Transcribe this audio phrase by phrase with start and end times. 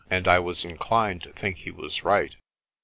[0.09, 2.35] And I was inclined to think he was right.